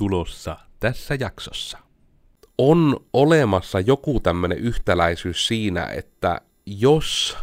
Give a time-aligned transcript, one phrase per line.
[0.00, 1.78] tulossa tässä jaksossa.
[2.58, 7.36] On olemassa joku tämmöinen yhtäläisyys siinä, että jos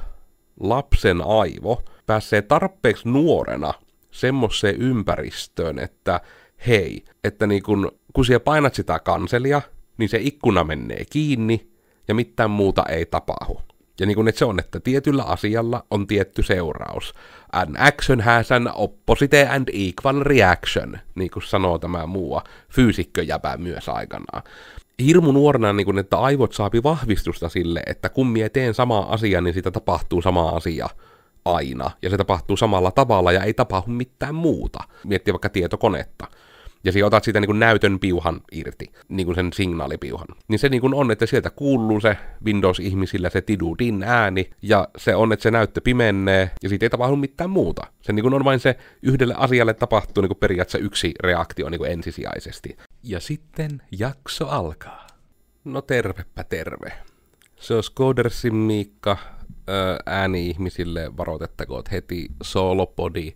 [0.59, 3.73] lapsen aivo pääsee tarpeeksi nuorena
[4.11, 6.21] semmoiseen ympäristöön, että
[6.67, 9.61] hei, että niin kun, kun siellä painat sitä kanselia,
[9.97, 11.71] niin se ikkuna menee kiinni
[12.07, 13.61] ja mitään muuta ei tapahdu.
[13.99, 17.13] Ja niin kuin että se on, että tietyllä asialla on tietty seuraus.
[17.51, 23.89] An action has an opposite and equal reaction, niin kuin sanoo tämä muu fyysikköjäpä myös
[23.89, 24.43] aikanaan.
[25.05, 29.41] Hirmu nuorena, niin kuin, että aivot saapi vahvistusta sille, että kun mie teen samaa asiaa,
[29.41, 30.89] niin sitä tapahtuu sama asia
[31.45, 31.91] aina.
[32.01, 34.79] Ja se tapahtuu samalla tavalla ja ei tapahdu mitään muuta.
[35.03, 36.27] Miettii vaikka tietokonetta
[36.87, 40.27] ja siinä otat siitä niin kuin näytön piuhan irti, niin kuin sen signaalipiuhan.
[40.47, 45.15] Niin se niin kuin on, että sieltä kuuluu se Windows-ihmisillä se tidudin ääni, ja se
[45.15, 47.87] on, että se näyttö pimenee, ja siitä ei tapahdu mitään muuta.
[48.01, 51.79] Se niin kuin on vain se yhdelle asialle tapahtuu niin kuin periaatteessa yksi reaktio niin
[51.79, 52.77] kuin ensisijaisesti.
[53.03, 55.07] Ja sitten jakso alkaa.
[55.65, 56.91] No tervepä terve.
[57.55, 59.17] Se on Skodersin Miikka,
[60.05, 63.33] ääni-ihmisille varoitettakoon heti Solopodi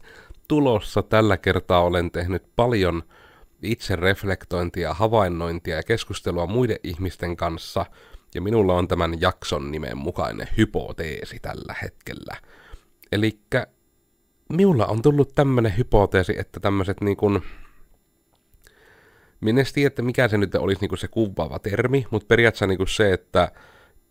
[0.48, 1.04] tulossa.
[1.04, 3.04] Tällä kertaa olen tehnyt paljon
[3.64, 7.86] itse reflektointia, havainnointia ja keskustelua muiden ihmisten kanssa,
[8.36, 12.38] ja minulla on tämän jakson nimen mukainen hypoteesi tällä hetkellä.
[13.12, 13.40] Eli
[14.50, 17.42] minulla on tullut tämmöinen hypoteesi, että tämmöiset niin kuin,
[19.42, 23.14] minä tiedä, että mikä se nyt olisi niin se kuvaava termi, mutta periaatteessa niin se,
[23.14, 23.52] että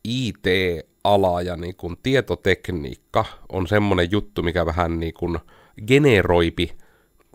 [0.04, 5.38] IT-ala ja niin kuin tietotekniikka on semmoinen juttu, mikä vähän niin kuin
[5.86, 6.76] generoipi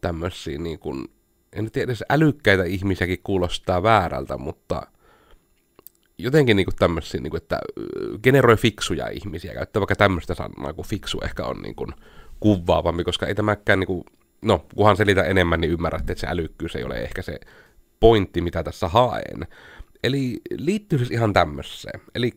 [0.01, 1.14] tämmöisiä niin kuin
[1.55, 4.87] en tiedä edes älykkäitä ihmisiäkin kuulostaa väärältä, mutta
[6.17, 7.59] jotenkin niinku tämmöisiä, niinku, että
[8.23, 11.87] generoi fiksuja ihmisiä, käyttää vaikka tämmöistä sanaa, kun fiksu ehkä on niinku
[12.39, 14.05] kuvaavampi, koska ei tämäkään, niinku,
[14.41, 17.39] no kunhan selitä enemmän, niin ymmärrätte, että se älykkyys ei ole ehkä se
[17.99, 19.47] pointti, mitä tässä haen.
[20.03, 22.01] Eli liittyy siis ihan tämmöiseen.
[22.15, 22.31] Eli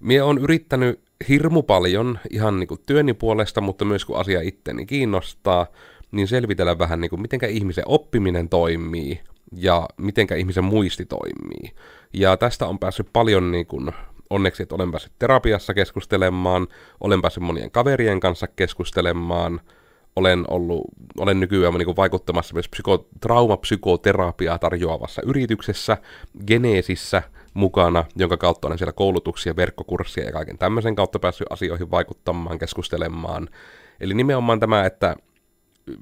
[0.00, 5.66] Mie on yrittänyt hirmu paljon ihan niinku työni puolesta, mutta myös kun asia itteni kiinnostaa,
[6.14, 9.20] niin selvitellä vähän, niin kuin, mitenkä ihmisen oppiminen toimii
[9.56, 11.72] ja mitenkä ihmisen muisti toimii.
[12.12, 13.92] Ja tästä on päässyt paljon niin kuin,
[14.30, 16.66] onneksi, että olen päässyt terapiassa keskustelemaan,
[17.00, 19.60] olen päässyt monien kaverien kanssa keskustelemaan,
[20.16, 20.84] olen, ollut,
[21.18, 25.96] olen nykyään niin kuin, vaikuttamassa myös psyko, traumapsykoterapiaa tarjoavassa yrityksessä,
[26.46, 27.22] Geneesissä
[27.54, 33.48] mukana, jonka kautta olen siellä koulutuksia, verkkokurssia ja kaiken tämmöisen kautta päässyt asioihin vaikuttamaan, keskustelemaan.
[34.00, 35.16] Eli nimenomaan tämä, että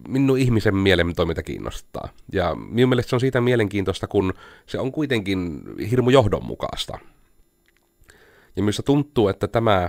[0.09, 2.09] minun ihmisen mielen toiminta kiinnostaa.
[2.32, 4.34] Ja minun mielestä se on siitä mielenkiintoista, kun
[4.66, 6.98] se on kuitenkin hirmu johdonmukaista.
[8.56, 9.88] Ja minusta tuntuu, että tämä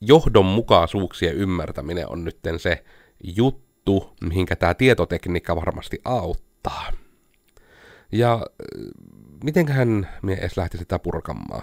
[0.00, 2.84] johdonmukaisuuksien ymmärtäminen on nyt se
[3.36, 6.92] juttu, mihinkä tämä tietotekniikka varmasti auttaa.
[8.12, 8.40] Ja äh,
[9.44, 11.62] mitenköhän minä edes lähtisin sitä purkamaan?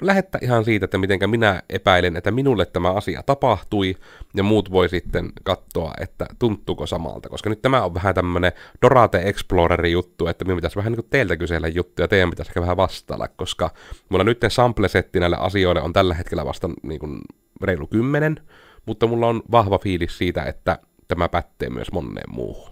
[0.00, 3.96] No lähettä ihan siitä, että mitenkä minä epäilen, että minulle tämä asia tapahtui,
[4.34, 8.52] ja muut voi sitten katsoa, että tuntuuko samalta, koska nyt tämä on vähän tämmönen
[8.82, 12.60] Dorate Explorerin juttu, että minun pitäisi vähän niin kuin teiltä kysellä juttuja, teidän pitäisi ehkä
[12.60, 13.70] vähän vastailla, koska
[14.08, 17.20] mulla nyt sample-setti näille asioille on tällä hetkellä vasta niin kuin
[17.62, 18.40] reilu kymmenen,
[18.86, 20.78] mutta mulla on vahva fiilis siitä, että
[21.08, 22.70] tämä pätee myös moneen muuhun.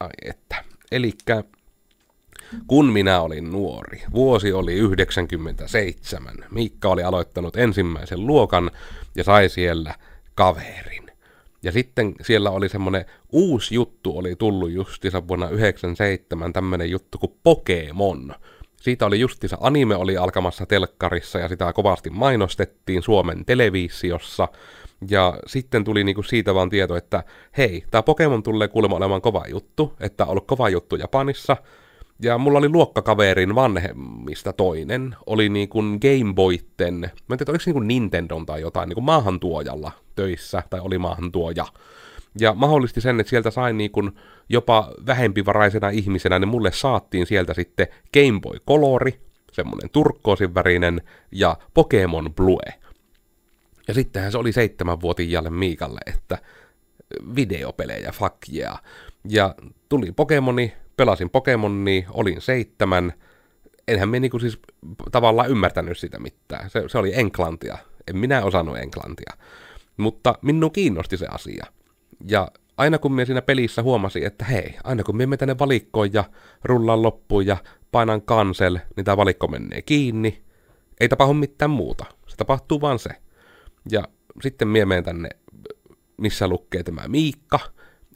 [0.00, 0.64] Ai että.
[0.92, 1.44] Elikkä
[2.66, 8.70] kun minä olin nuori, vuosi oli 97, Miikka oli aloittanut ensimmäisen luokan
[9.16, 9.94] ja sai siellä
[10.34, 11.04] kaverin.
[11.62, 17.34] Ja sitten siellä oli semmonen uusi juttu, oli tullut justiinsa vuonna 97, tämmönen juttu kuin
[17.42, 18.34] Pokemon.
[18.80, 24.48] Siitä oli justiinsa anime oli alkamassa telkkarissa ja sitä kovasti mainostettiin Suomen televisiossa.
[25.08, 27.24] Ja sitten tuli niinku siitä vaan tieto, että
[27.58, 31.56] hei, tämä Pokemon tulee kuulemma olemaan kova juttu, että on ollut kova juttu Japanissa–
[32.24, 37.70] ja mulla oli luokkakaverin vanhemmista toinen, oli niin kuin Gameboyten, mä en tiedä, oliko se
[37.70, 41.66] niin kuin Nintendon tai jotain, niin kuin maahantuojalla töissä, tai oli maahantuoja.
[42.40, 44.12] Ja mahdollisti sen, että sieltä sain niin kuin
[44.48, 49.20] jopa vähempivaraisena ihmisenä, niin mulle saattiin sieltä sitten Game Boy Colori,
[49.52, 51.02] semmonen turkkoosin värinen,
[51.32, 52.72] ja Pokemon Blue.
[53.88, 56.38] Ja sittenhän se oli seitsemänvuotiaalle Miikalle, että
[57.36, 58.82] videopelejä, fuck yeah.
[59.28, 59.54] Ja
[59.88, 63.12] tuli Pokemoni, pelasin Pokemonia, olin seitsemän,
[63.88, 64.58] enhän me niinku siis
[65.12, 66.70] tavallaan ymmärtänyt sitä mitään.
[66.70, 67.78] Se, se oli enklantia.
[68.08, 69.32] En minä osannut enklantia.
[69.96, 71.66] Mutta minun kiinnosti se asia.
[72.26, 76.24] Ja aina kun minä siinä pelissä huomasin, että hei, aina kun minä tänne valikkoon ja
[76.64, 77.56] rullaan loppuun ja
[77.92, 80.42] painan cancel, niin tämä valikko menee kiinni.
[81.00, 82.04] Ei tapahdu mitään muuta.
[82.26, 83.10] Se tapahtuu vaan se.
[83.90, 84.02] Ja
[84.42, 85.28] sitten minä menen tänne,
[86.16, 87.60] missä lukee tämä Miikka,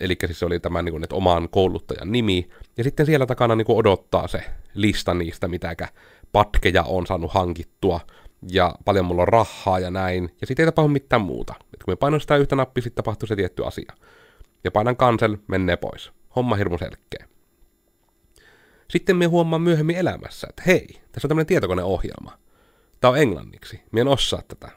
[0.01, 3.67] eli siis se oli tämä niin kuin, oman kouluttajan nimi, ja sitten siellä takana niin
[3.67, 5.89] kuin odottaa se lista niistä, mitäkä
[6.33, 8.01] patkeja on saanut hankittua,
[8.51, 11.55] ja paljon mulla on rahaa ja näin, ja sitten ei tapahdu mitään muuta.
[11.75, 13.93] Et kun me painan sitä yhtä nappia, sitten tapahtuu se tietty asia.
[14.65, 16.13] Ja painan cancel, menee pois.
[16.37, 17.29] Homma hirmu selkeä.
[18.91, 22.39] Sitten me huomaan myöhemmin elämässä, että hei, tässä on tämmöinen tietokoneohjelma.
[23.01, 23.81] Tämä on englanniksi.
[23.93, 24.69] Mie en osaa tätä.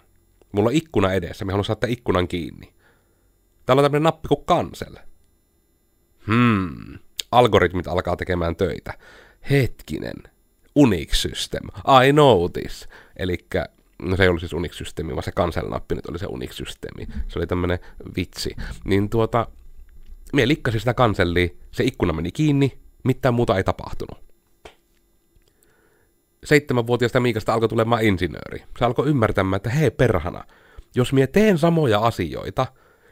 [0.51, 2.73] Mulla on ikkuna edessä, me haluan saada ikkunan kiinni.
[3.65, 4.95] Täällä on tämmöinen nappi kuin cancel.
[6.27, 6.99] Hmm,
[7.31, 8.93] algoritmit alkaa tekemään töitä.
[9.49, 10.23] Hetkinen,
[10.75, 11.67] Unix System,
[12.07, 12.87] I know this.
[13.17, 13.37] Eli
[14.01, 17.07] no se ei ollut siis Unix Systemi, vaan se cancel-nappi nyt oli se Unix Systemi.
[17.27, 17.79] Se oli tämmönen
[18.17, 18.55] vitsi.
[18.83, 19.47] Niin tuota,
[20.33, 24.31] mie likkasin sitä kansellia, se ikkuna meni kiinni, mitään muuta ei tapahtunut.
[26.43, 28.63] Seitsemänvuotiaasta Miikasta alkoi tulemaan insinööri.
[28.79, 30.43] Se alkoi ymmärtämään, että hei perhana,
[30.95, 32.67] jos mie teen samoja asioita,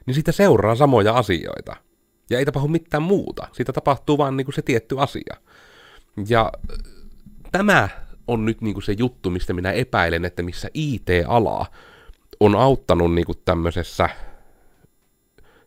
[0.06, 1.75] niin siitä seuraa samoja asioita.
[2.29, 3.47] Ja ei tapahdu mitään muuta.
[3.51, 5.35] Siitä tapahtuu vaan niin kuin se tietty asia.
[6.27, 6.77] Ja äh,
[7.51, 7.89] tämä
[8.27, 11.65] on nyt niin kuin se juttu, mistä minä epäilen, että missä IT-ala
[12.39, 14.09] on auttanut niin kuin tämmöisessä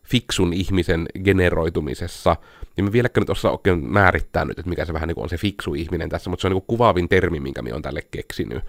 [0.03, 2.35] fiksun ihmisen generoitumisessa,
[2.77, 5.29] niin mä vieläkään nyt osaa oikein määrittää nyt, että mikä se vähän niin kuin on
[5.29, 8.01] se fiksu ihminen tässä, mutta se on niin kuin kuvaavin termi, minkä minä olen tälle
[8.11, 8.63] keksinyt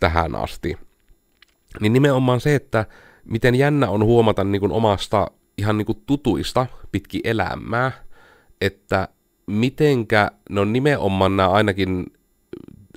[0.00, 0.78] tähän asti.
[1.80, 2.86] Niin nimenomaan se, että
[3.24, 7.92] miten jännä on huomata niin kuin omasta ihan niin kuin tutuista pitki elämää,
[8.60, 9.08] että
[9.46, 12.06] mitenkä, no nimenomaan nämä ainakin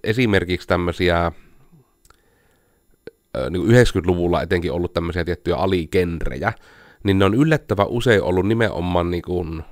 [0.03, 1.31] esimerkiksi tämmöisiä
[3.49, 6.53] niin 90-luvulla etenkin ollut tämmöisiä tiettyjä aligenrejä,
[7.03, 9.63] niin ne on yllättävän usein ollut nimenomaan niin kuin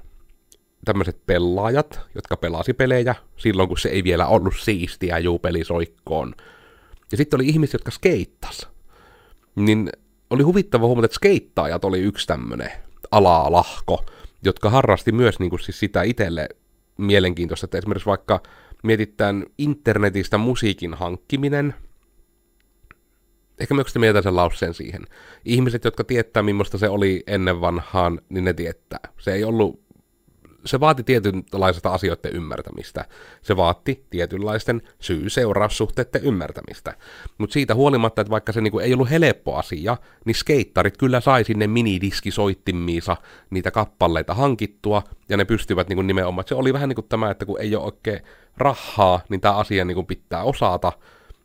[0.85, 6.35] tämmöiset pelaajat, jotka pelasi pelejä silloin, kun se ei vielä ollut siistiä juu pelisoikkoon.
[7.11, 8.67] Ja sitten oli ihmiset, jotka skeittas.
[9.55, 9.89] Niin
[10.29, 12.71] oli huvittava huomata, että skeittaajat oli yksi tämmöinen
[13.11, 14.05] alalahko,
[14.43, 16.49] jotka harrasti myös niin kuin siis sitä itselle
[16.97, 18.41] mielenkiintoista, että esimerkiksi vaikka
[18.83, 21.73] mietitään internetistä musiikin hankkiminen,
[23.59, 25.01] ehkä myös mieltä sen lauseen siihen.
[25.45, 28.99] Ihmiset, jotka tietää, millaista se oli ennen vanhaan, niin ne tietää.
[29.19, 29.88] Se ei ollut
[30.65, 33.05] se vaati tietynlaisesta asioiden ymmärtämistä.
[33.41, 36.93] Se vaati tietynlaisten syy-seuraussuhteiden ymmärtämistä.
[37.37, 41.43] Mutta siitä huolimatta, että vaikka se niinku ei ollut helppo asia, niin skeittarit kyllä sai
[41.43, 43.17] sinne minidiskisoittimmiinsa
[43.49, 46.47] niitä kappaleita hankittua, ja ne pystyvät niinku nimenomaan.
[46.47, 48.19] Se oli vähän niin kuin tämä, että kun ei ole oikein
[48.57, 50.91] rahaa, niin tämä asia niinku pitää osata,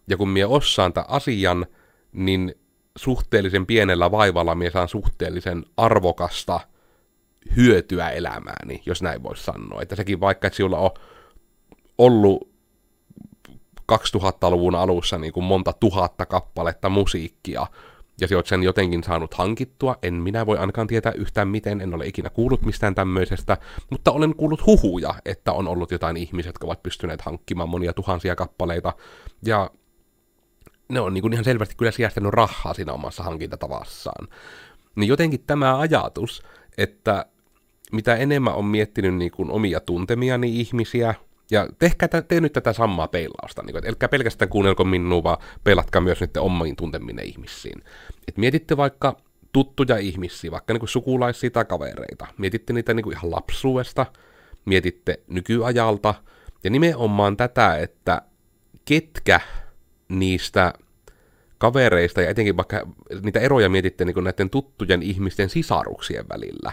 [0.08, 1.66] ja kun minä osaan tämän asian,
[2.12, 2.54] niin
[2.96, 6.60] suhteellisen pienellä vaivalla minä saan suhteellisen arvokasta–
[7.56, 9.82] hyötyä elämääni, jos näin voisi sanoa.
[9.82, 10.90] Että sekin vaikka, että sinulla on
[11.98, 12.54] ollut
[13.92, 17.66] 2000-luvun alussa niin kuin monta tuhatta kappaletta musiikkia,
[18.20, 21.94] ja sinä olet sen jotenkin saanut hankittua, en minä voi ainakaan tietää yhtään miten, en
[21.94, 23.56] ole ikinä kuullut mistään tämmöisestä,
[23.90, 28.36] mutta olen kuullut huhuja, että on ollut jotain ihmisiä, jotka ovat pystyneet hankkimaan monia tuhansia
[28.36, 28.92] kappaleita,
[29.46, 29.70] ja
[30.88, 34.28] ne on niin kuin ihan selvästi kyllä sijästänyt rahaa siinä omassa hankintatavassaan.
[34.96, 36.42] Niin jotenkin tämä ajatus,
[36.78, 37.26] että
[37.94, 41.14] mitä enemmän on miettinyt niin kuin omia tuntemiani ihmisiä,
[41.50, 46.00] ja tehkää te nyt tätä samaa peilausta, niin kuin, että pelkästään kuunnelko minua, vaan peilatkaa
[46.00, 47.82] myös nyt omiin tunteminen ihmisiin.
[48.28, 49.16] Et mietitte vaikka
[49.52, 52.26] tuttuja ihmisiä, vaikka niin kuin sukulaisia tai kavereita.
[52.38, 54.06] Mietitte niitä niin kuin ihan lapsuudesta,
[54.64, 56.14] mietitte nykyajalta,
[56.64, 58.22] ja nimenomaan tätä, että
[58.84, 59.40] ketkä
[60.08, 60.72] niistä
[61.58, 62.86] kavereista, ja etenkin vaikka
[63.22, 66.72] niitä eroja mietitte niin näiden tuttujen ihmisten sisaruksien välillä,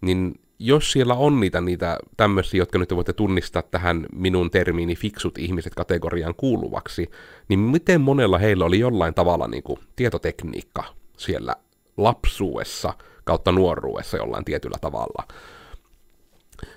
[0.00, 5.38] niin jos siellä on niitä, niitä tämmöisiä, jotka nyt voitte tunnistaa tähän minun termiini fiksut
[5.38, 7.10] ihmiset kategoriaan kuuluvaksi,
[7.48, 10.84] niin miten monella heillä oli jollain tavalla niin kuin tietotekniikka
[11.16, 11.56] siellä
[11.96, 12.94] lapsuudessa
[13.24, 15.28] kautta nuoruudessa jollain tietyllä tavalla.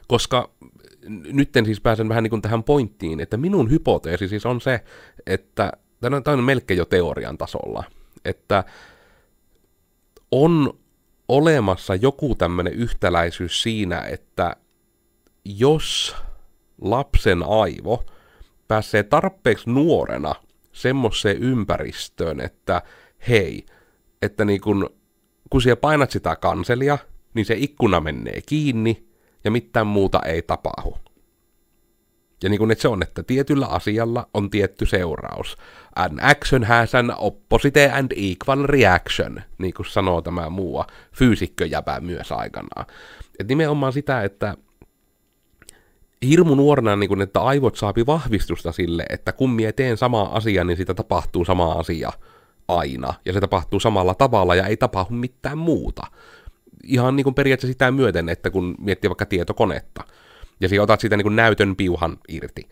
[0.08, 0.50] Koska
[1.10, 4.84] nyt siis pääsen vähän niin kuin tähän pointtiin, että minun hypoteesi siis on se,
[5.26, 7.84] että tämä on melkein jo teorian tasolla,
[8.26, 8.64] että
[10.32, 10.80] on
[11.28, 14.56] olemassa joku tämmöinen yhtäläisyys siinä, että
[15.46, 16.16] jos
[16.82, 18.04] lapsen aivo
[18.68, 20.36] pääsee tarpeeksi nuorena
[20.72, 22.82] semmoiseen ympäristöön, että
[23.30, 23.66] hei,
[24.22, 24.90] että niin kun,
[25.50, 26.98] kun siellä painat sitä kanselia,
[27.34, 29.08] niin se ikkuna menee kiinni
[29.44, 30.98] ja mitään muuta ei tapahdu.
[32.44, 35.58] Ja niin kuin että se on, että tietyllä asialla on tietty seuraus.
[35.96, 42.32] An action has an opposite and equal reaction, niin kuin sanoo tämä muu fyysikköjäpä myös
[42.32, 42.86] aikanaan.
[43.39, 44.58] Et nimenomaan sitä, että
[46.27, 50.63] hirmu nuorena, niin kuin, että aivot saapi vahvistusta sille, että kun mie teen samaa asiaa,
[50.63, 52.12] niin sitä tapahtuu sama asia
[52.67, 56.01] aina, ja se tapahtuu samalla tavalla, ja ei tapahdu mitään muuta.
[56.84, 60.03] ihan niin kuin periaatteessa sitä myöten, että kun miettii vaikka tietokonetta,
[60.60, 62.70] ja siinä otat siitä niin kuin näytön piuhan irti,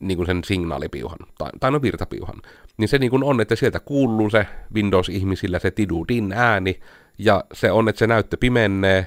[0.00, 2.42] niin kuin sen signaalipiuhan, tai, tai no virtapiuhan,
[2.76, 6.80] niin se niin kuin on, että sieltä kuuluu se Windows-ihmisillä se tidudin ääni,
[7.18, 9.06] ja se on, että se näyttö pimenee,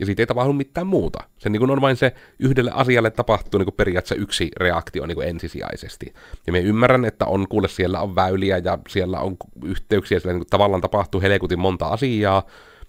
[0.00, 1.18] ja siitä ei tapahdu mitään muuta.
[1.38, 6.14] Se niin on vain se yhdelle asialle tapahtuu niin periaatteessa yksi reaktio niin ensisijaisesti.
[6.46, 10.46] Ja me ymmärrän, että on kuule siellä on väyliä ja siellä on yhteyksiä, siellä niin
[10.50, 12.46] tavallaan tapahtuu helekutin monta asiaa,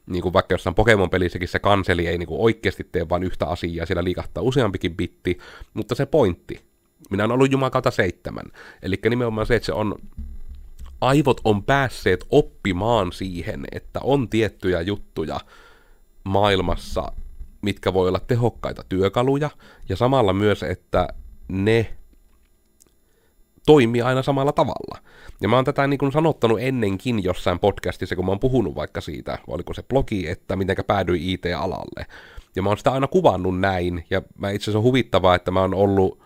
[0.07, 3.85] niin kuin vaikka jossain Pokemon-pelissäkin se kanseli ei niin kuin oikeasti tee vain yhtä asiaa,
[3.85, 5.37] siellä liikahtaa useampikin bitti,
[5.73, 6.61] mutta se pointti,
[7.09, 8.45] minä olen ollut Jumakalta seitsemän,
[8.81, 9.95] eli nimenomaan se, että se on
[11.01, 15.39] aivot on päässeet oppimaan siihen, että on tiettyjä juttuja,
[16.23, 17.11] maailmassa,
[17.61, 19.49] mitkä voi olla tehokkaita työkaluja,
[19.89, 21.07] ja samalla myös, että
[21.47, 21.93] ne
[23.65, 24.99] toimii aina samalla tavalla.
[25.41, 29.01] Ja mä oon tätä niin kuin sanottanut ennenkin jossain podcastissa, kun mä oon puhunut vaikka
[29.01, 32.05] siitä, oliko se blogi, että mitenkä päädyin IT-alalle.
[32.55, 35.61] Ja mä oon sitä aina kuvannut näin, ja mä itse asiassa on huvittavaa, että mä
[35.61, 36.25] oon ollut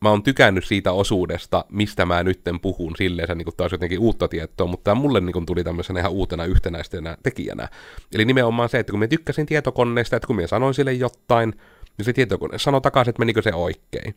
[0.00, 4.28] mä oon tykännyt siitä osuudesta, mistä mä nytten puhun silleen, niin kuin taas jotenkin uutta
[4.28, 7.68] tietoa, mutta tämä mulle niin tuli tämmöisenä ihan uutena yhtenäistenä tekijänä.
[8.14, 11.54] Eli nimenomaan se, että kun mä tykkäsin tietokoneesta, että kun mä sanoin sille jotain,
[11.98, 14.14] niin se tietokone sanoi takaisin, että menikö se oikein.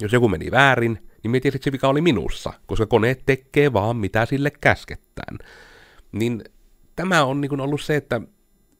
[0.00, 3.72] Jos joku meni väärin, niin mä tiesin, että se vika oli minussa, koska kone tekee
[3.72, 5.38] vaan mitä sille käskettään.
[6.12, 6.44] Niin
[6.96, 8.20] tämä on niin ollut se, että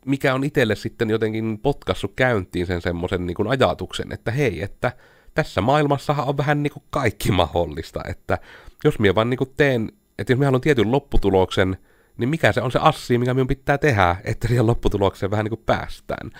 [0.06, 4.92] mikä on itselle sitten jotenkin potkassut käyntiin sen semmoisen niin ajatuksen, että hei, että
[5.34, 8.38] tässä maailmassahan on vähän niin kaikki mahdollista, että
[8.84, 11.76] jos minä vaan niin teen, että jos minä haluan tietyn lopputuloksen,
[12.16, 15.62] niin mikä se on se assi, mikä minun pitää tehdä, että siihen lopputulokseen vähän niin
[15.66, 16.30] päästään.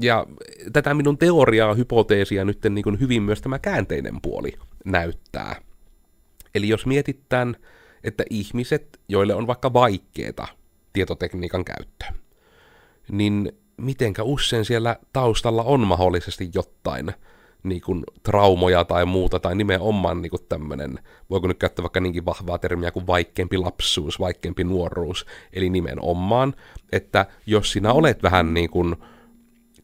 [0.00, 0.26] Ja
[0.72, 4.52] tätä minun teoriaa, hypoteesia nyt niin kuin hyvin myös tämä käänteinen puoli
[4.84, 5.56] näyttää.
[6.54, 7.56] Eli jos mietitään,
[8.04, 10.48] että ihmiset, joille on vaikka vaikeeta
[10.92, 12.04] tietotekniikan käyttö,
[13.10, 17.12] niin mitenkä usein siellä taustalla on mahdollisesti jotain
[17.62, 20.98] niin kuin, traumoja tai muuta, tai nimenomaan niin tämmöinen,
[21.30, 26.54] voiko nyt käyttää vaikka niinkin vahvaa termiä kuin vaikeampi lapsuus, vaikeampi nuoruus, eli nimenomaan,
[26.92, 28.96] että jos sinä olet vähän niin kuin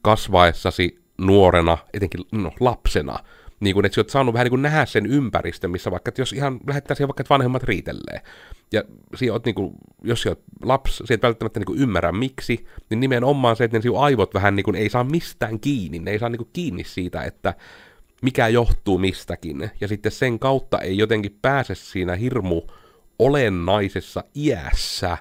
[0.04, 3.18] kasvaessasi nuorena, etenkin no, lapsena,
[3.60, 6.32] niin kuin, että sä oot saanut vähän niin nähdä sen ympäristön, missä vaikka, että jos
[6.32, 8.22] ihan lähettäisiin vaikka, että vanhemmat riitelee,
[8.72, 8.82] ja
[9.32, 13.56] oot, niin kuin, jos sä oot lapsi, sä et välttämättä niin ymmärrä miksi, niin nimenomaan
[13.56, 16.38] se, että ne aivot vähän niin kuin, ei saa mistään kiinni, ne ei saa niin
[16.38, 17.54] kuin, kiinni siitä, että
[18.22, 22.62] mikä johtuu mistäkin, ja sitten sen kautta ei jotenkin pääse siinä hirmu
[23.18, 25.18] olennaisessa iässä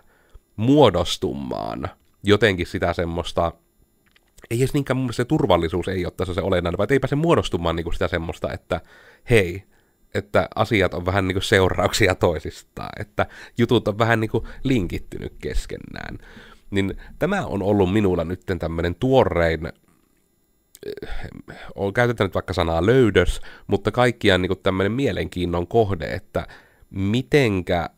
[0.55, 1.89] muodostumaan
[2.23, 3.51] jotenkin sitä semmoista
[4.49, 7.75] ei edes niinkään mun se turvallisuus ei ole tässä se olennainen, vaan ei pääse muodostumaan
[7.75, 8.81] niin kuin sitä semmoista, että
[9.29, 9.63] hei,
[10.13, 13.25] että asiat on vähän niin kuin seurauksia toisistaan, että
[13.57, 16.17] jutut on vähän niin kuin linkittynyt keskenään.
[16.71, 21.09] Niin tämä on ollut minulla nyt tämmöinen tuorein, eh,
[21.93, 26.47] käytetään nyt vaikka sanaa löydös, mutta kaikkiaan niin tämmöinen mielenkiinnon kohde, että
[26.89, 27.89] mitenkä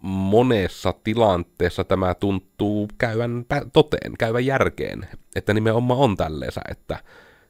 [0.00, 6.98] monessa tilanteessa tämä tuntuu käyvän toteen, käyvän järkeen, että nimenomaan on tälleensä, että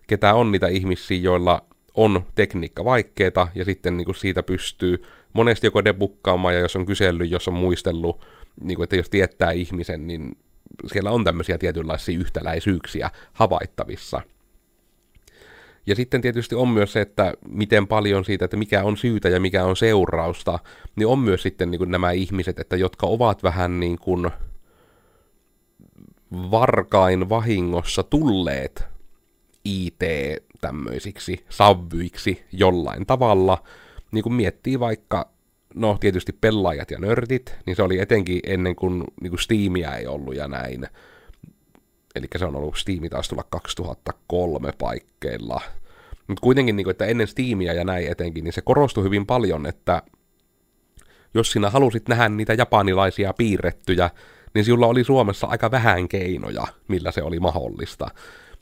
[0.07, 1.65] ketä on niitä ihmisiä, joilla
[1.95, 5.03] on tekniikka vaikeeta, ja sitten niin kuin siitä pystyy
[5.33, 8.27] monesti joko debukkaamaan, ja jos on kysellyt, jos on muistellut,
[8.61, 10.39] niin kuin, että jos tietää ihmisen, niin
[10.87, 14.21] siellä on tämmöisiä tietynlaisia yhtäläisyyksiä havaittavissa–
[15.89, 19.41] ja sitten tietysti on myös se, että miten paljon siitä, että mikä on syytä ja
[19.41, 20.59] mikä on seurausta,
[20.97, 24.31] niin on myös sitten niin kuin nämä ihmiset, että jotka ovat vähän niin kuin
[26.33, 28.85] varkain vahingossa tulleet
[29.65, 30.03] IT
[30.61, 33.63] tämmöisiksi savvyiksi jollain tavalla,
[34.13, 35.31] niin kuin miettii vaikka,
[35.75, 40.07] no tietysti pelaajat ja nörtit, niin se oli etenkin ennen kuin, niin kuin Steamia ei
[40.07, 40.87] ollut ja näin,
[42.15, 45.61] eli se on ollut Steam taas tulla 2003 paikkeilla.
[46.29, 49.67] Mutta kuitenkin, niin kuin, että ennen Steamia ja näin etenkin, niin se korostui hyvin paljon,
[49.67, 50.03] että
[51.35, 54.11] jos sinä halusit nähdä niitä japanilaisia piirrettyjä,
[54.55, 58.09] niin sinulla oli Suomessa aika vähän keinoja, millä se oli mahdollista.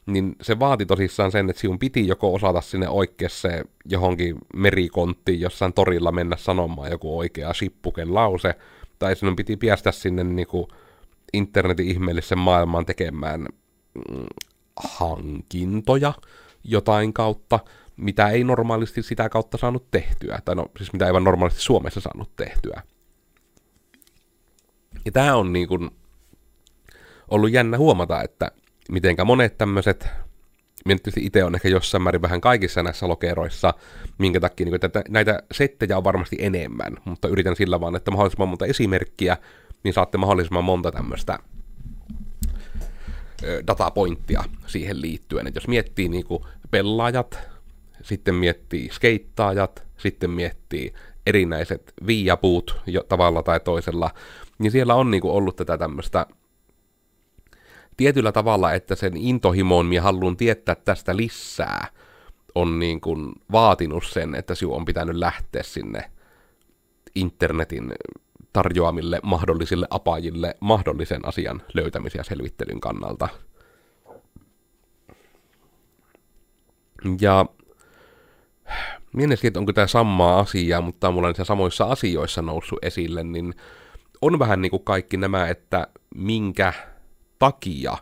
[0.07, 3.49] Niin se vaati tosissaan sen, että sinun piti joko osata sinne oikeassa
[3.85, 8.55] johonkin merikonttiin jossain torilla mennä sanomaan joku oikea sippuken lause,
[8.99, 10.67] tai sinun piti piästä sinne niin kuin
[11.33, 14.27] internetin ihmeellisen maailmaan tekemään mm,
[14.77, 16.13] hankintoja
[16.65, 17.61] jotain kautta,
[17.97, 22.01] mitä ei normaalisti sitä kautta saanut tehtyä, tai no siis mitä ei vaan normaalisti Suomessa
[22.01, 22.83] saanut tehtyä.
[25.05, 25.91] Ja tämä on niin kuin
[27.29, 28.51] ollut jännä huomata, että
[28.91, 30.09] mitenkä monet tämmöiset,
[30.85, 33.75] minä itse on ehkä jossain määrin vähän kaikissa näissä lokeroissa,
[34.19, 38.11] minkä takia niin kuin, että näitä settejä on varmasti enemmän, mutta yritän sillä vaan, että
[38.11, 39.37] mahdollisimman monta esimerkkiä,
[39.87, 41.39] niin saatte mahdollisimman monta tämmöistä
[43.67, 45.47] datapointtia siihen liittyen.
[45.47, 47.39] Et jos miettii niin kuin pelaajat,
[48.03, 50.95] sitten miettii skeittaajat, sitten miettii
[51.27, 54.11] erinäiset viiapuut jo tavalla tai toisella,
[54.59, 56.27] niin siellä on niin kuin ollut tätä tämmöistä
[57.97, 61.87] tietyllä tavalla, että sen intohimoon ja haluan tietää tästä lisää,
[62.55, 66.11] on niin kuin vaatinut sen, että sinun on pitänyt lähteä sinne
[67.15, 67.93] internetin
[68.57, 73.29] tarjoamille mahdollisille apajille mahdollisen asian löytämisen ja selvittelyn kannalta.
[77.21, 77.47] Ja
[79.13, 83.55] mietin että onko tämä samaa asiaa, mutta mulla on samoissa asioissa noussut esille, niin
[84.23, 86.73] on vähän niin kuin kaikki nämä, että minkä
[87.39, 87.97] takia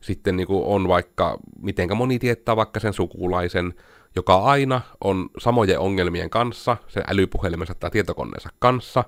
[0.00, 3.74] sitten niin kuin on vaikka, mitenkä moni tietää vaikka sen sukulaisen,
[4.16, 9.04] joka aina on samojen ongelmien kanssa, sen älypuhelimensa tai tietokoneensa kanssa.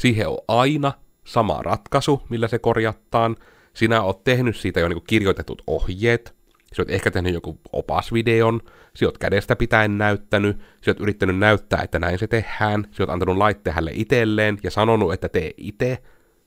[0.00, 0.92] Siihen on aina
[1.24, 3.36] sama ratkaisu, millä se korjattaan.
[3.74, 6.34] Sinä oot tehnyt siitä jo niin kirjoitetut ohjeet,
[6.76, 8.60] sä oot ehkä tehnyt joku opasvideon,
[8.94, 13.10] sä oot kädestä pitäen näyttänyt, sä oot yrittänyt näyttää, että näin se tehdään, sä oot
[13.10, 16.02] antanut laitteen hänelle itselleen ja sanonut, että tee itse,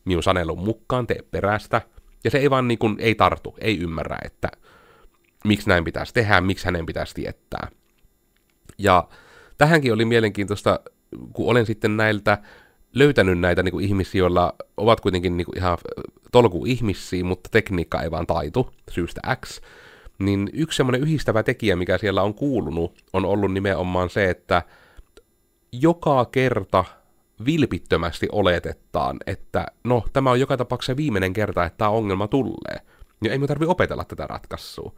[0.06, 1.82] minun sanelun mukaan, tee perästä.
[2.24, 4.50] Ja se ei vaan niin kuin, ei tartu, ei ymmärrä, että
[5.46, 7.68] miksi näin pitäisi tehdä, miksi hänen pitäisi tietää.
[8.78, 9.08] Ja
[9.58, 10.80] tähänkin oli mielenkiintoista,
[11.34, 12.38] kun olen sitten näiltä
[12.94, 15.78] löytänyt näitä niin kuin ihmisiä, joilla ovat kuitenkin niin kuin ihan
[16.32, 19.62] tolku ihmisiä, mutta tekniikka ei vaan taitu syystä X,
[20.20, 24.62] niin yksi semmoinen yhdistävä tekijä, mikä siellä on kuulunut, on ollut nimenomaan se, että
[25.72, 26.86] joka kerta
[27.46, 32.78] vilpittömästi oletetaan, että no, tämä on joka tapauksessa viimeinen kerta, että tämä ongelma tulee.
[33.24, 34.94] Ja ei me tarvitse opetella tätä ratkaisua.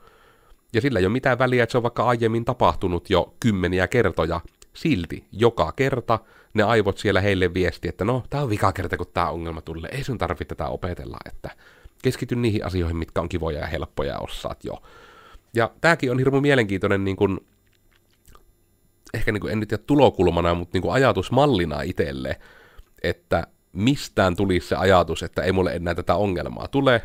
[0.74, 4.42] Ja sillä ei ole mitään väliä, että se on vaikka aiemmin tapahtunut jo kymmeniä kertoja.
[4.76, 6.20] Silti joka kerta
[6.54, 9.90] ne aivot siellä heille viesti, että no, tämä on vika kerta, kun tämä ongelma tulee.
[9.92, 11.50] Ei sun tarvitse tätä opetella, että
[12.02, 14.82] keskity niihin asioihin, mitkä on kivoja ja helppoja ja osaat jo.
[15.54, 17.40] Ja tämäkin on hirveän mielenkiintoinen niin kuin,
[19.14, 22.40] ehkä niin kuin, en nyt tiedä tulokulmana, mutta niin kuin ajatusmallina itselle,
[23.04, 27.02] että mistään tulisi se ajatus, että ei mulle enää tätä ongelmaa tule,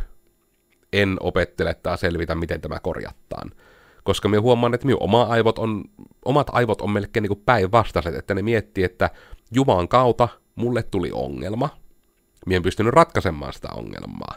[0.93, 3.51] en opettele tai selvitä, miten tämä korjattaan.
[4.11, 5.85] Koska me huomaan, että minun oma aivot on,
[6.25, 9.11] omat aivot on melkein niin päinvastaiset, että ne miettii, että
[9.55, 11.69] Jumalan kautta mulle tuli ongelma,
[12.47, 14.37] minä en pystynyt ratkaisemaan sitä ongelmaa.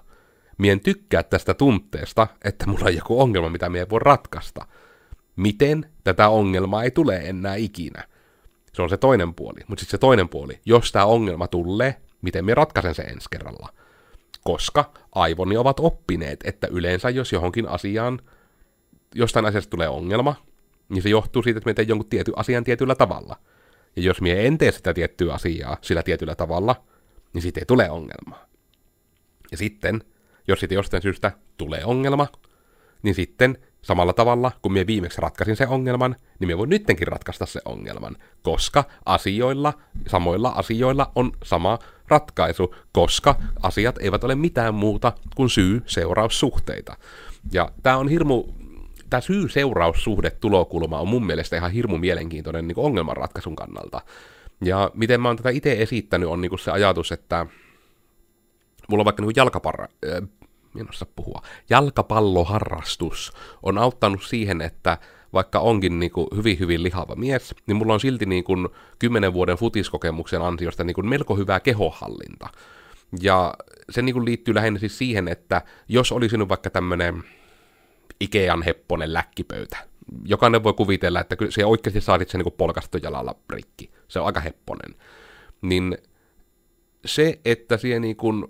[0.57, 4.67] Mien tykkää tästä tunteesta, että mulla on joku ongelma, mitä mie voi ratkaista.
[5.36, 8.03] Miten tätä ongelmaa ei tule enää ikinä?
[8.73, 9.59] Se on se toinen puoli.
[9.67, 13.69] Mutta sitten se toinen puoli, jos tämä ongelma tulee, miten me ratkaisen sen ensi kerralla?
[14.43, 18.19] Koska aivoni ovat oppineet, että yleensä jos johonkin asiaan,
[19.15, 20.36] jostain asiasta tulee ongelma,
[20.89, 23.36] niin se johtuu siitä, että me teen jonkun tietyn asian tietyllä tavalla.
[23.95, 26.76] Ja jos mie en tee sitä tiettyä asiaa sillä tietyllä tavalla,
[27.34, 28.45] niin siitä ei tule ongelmaa.
[29.52, 30.04] Ja sitten
[30.47, 32.28] jos sitten jostain syystä tulee ongelma,
[33.04, 37.45] niin sitten samalla tavalla, kun minä viimeksi ratkaisin sen ongelman, niin minä voin nyttenkin ratkaista
[37.45, 39.73] sen ongelman, koska asioilla,
[40.08, 46.97] samoilla asioilla on sama ratkaisu, koska asiat eivät ole mitään muuta kuin syy-seuraussuhteita.
[47.52, 48.43] Ja tämä on hirmu,
[49.13, 54.02] tämä syy-seuraussuhde tulokulma on mun mielestä ihan hirmu mielenkiintoinen niin ongelmanratkaisun kannalta.
[54.65, 57.45] Ja miten mä oon tätä itse esittänyt on niin se ajatus, että
[58.89, 64.97] mulla on vaikka niin jalkaparra, äh, puhua, jalkapalloharrastus on auttanut siihen, että
[65.34, 69.34] vaikka onkin niin kuin hyvin hyvin lihava mies, niin mulla on silti niin kuin 10
[69.34, 72.49] vuoden futiskokemuksen ansiosta niin kuin melko hyvää kehohallinta.
[73.21, 73.54] Ja
[73.89, 77.23] se niin kuin liittyy lähinnä siis siihen, että jos olisi nyt vaikka tämmöinen
[78.23, 79.77] Ikean hepponen läkkipöytä,
[80.25, 83.91] jokainen voi kuvitella, että se oikeasti saatit sen niin polkastu jalalla rikki.
[84.07, 84.95] Se on aika hepponen.
[85.62, 85.97] Niin
[87.05, 88.45] se, että siihen niin kuin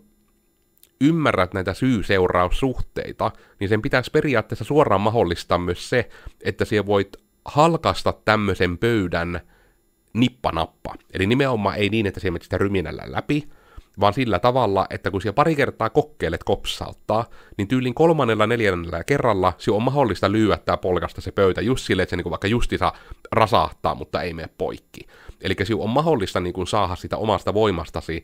[1.02, 6.10] ymmärrät näitä syy-seuraussuhteita, niin sen pitäisi periaatteessa suoraan mahdollistaa myös se,
[6.44, 9.40] että siellä voit halkasta tämmöisen pöydän
[10.14, 10.96] nippanappa.
[11.14, 13.50] Eli nimenomaan ei niin, että siellä sitä ryminällä läpi,
[14.00, 17.26] vaan sillä tavalla, että kun siellä pari kertaa kokeilet kopsauttaa,
[17.58, 22.10] niin tyylin kolmannella, neljännellä kerralla se on mahdollista lyöttää polkasta se pöytä just silleen, että
[22.10, 22.94] se niin vaikka justissa
[23.32, 25.02] rasahtaa, mutta ei mene poikki.
[25.42, 28.24] Eli se on mahdollista niin kuin saada sitä omasta voimastasi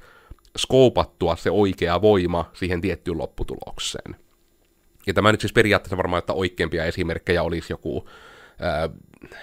[0.57, 4.15] skoopattua se oikea voima siihen tiettyyn lopputulokseen.
[5.07, 8.07] Ja tämä nyt siis periaatteessa varmaan, että oikeimpia esimerkkejä olisi joku
[8.63, 8.89] äh,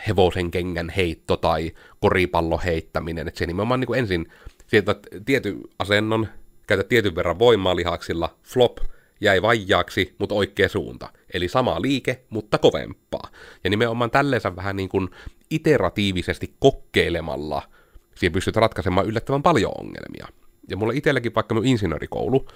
[0.08, 4.32] hevosen kengän heitto tai koripallo heittäminen, että se nimenomaan niin kuin ensin
[4.66, 6.28] sieltä tietyn asennon,
[6.66, 8.78] käytä tietyn verran voimaa lihaksilla, flop,
[9.20, 11.08] jäi vajaaksi, mutta oikea suunta.
[11.34, 13.28] Eli sama liike, mutta kovempaa.
[13.64, 15.08] Ja nimenomaan tälleensä vähän niin kuin
[15.50, 17.62] iteratiivisesti kokeilemalla
[18.14, 20.26] siihen pystyt ratkaisemaan yllättävän paljon ongelmia
[20.68, 22.46] ja mulla itselläkin vaikka minun insinöörikoulu,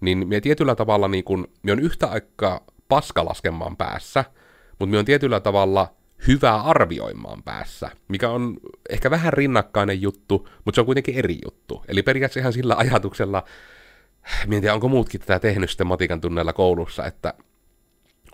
[0.00, 4.24] niin me tietyllä tavalla niin kun, me on yhtä aikaa paskalaskemaan päässä,
[4.70, 5.94] mutta minä on tietyllä tavalla
[6.26, 8.56] hyvää arvioimaan päässä, mikä on
[8.90, 11.84] ehkä vähän rinnakkainen juttu, mutta se on kuitenkin eri juttu.
[11.88, 13.44] Eli periaatteessa ihan sillä ajatuksella,
[14.50, 17.34] tiedä, onko muutkin tätä tehnyt sitten matikan tunneilla koulussa, että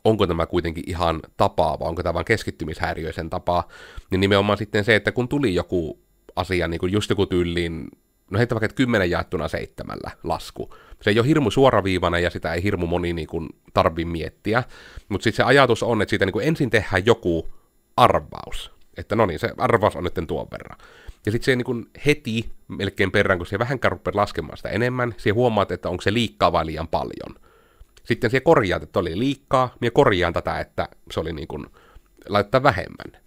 [0.04, 3.68] onko tämä kuitenkin ihan tapaa, vai onko tämä vain keskittymishäiriöisen tapaa,
[4.10, 5.98] niin nimenomaan sitten se, että kun tuli joku
[6.36, 7.88] asia, niin kuin just joku tyyliin,
[8.30, 10.74] no heitä vaikka, kymmenen jaettuna seitsemällä lasku.
[11.02, 14.62] Se ei ole hirmu suoraviivainen ja sitä ei hirmu moni niin kuin tarvi miettiä,
[15.08, 17.48] mutta sitten se ajatus on, että siitä niin kuin ensin tehdään joku
[17.96, 20.78] arvaus, että no niin, se arvaus on nyt tuon verran.
[21.26, 25.14] Ja sitten se niin kuin heti melkein perään, kun se vähän rupeaa laskemaan sitä enemmän,
[25.16, 27.36] se huomaat, että onko se liikkaa vai liian paljon.
[28.04, 31.66] Sitten se korjaat, että oli liikkaa, ja korjaan tätä, että se oli niin kuin,
[32.28, 33.22] laittaa vähemmän.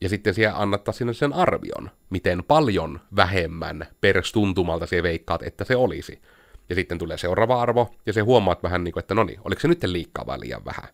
[0.00, 5.64] Ja sitten siellä annattaa sinne sen arvion, miten paljon vähemmän per tuntumalta se veikkaat, että
[5.64, 6.22] se olisi.
[6.68, 9.60] Ja sitten tulee seuraava arvo, ja se huomaat vähän niin kuin, että no niin, oliko
[9.60, 10.88] se nyt liikkaa vai liian vähän.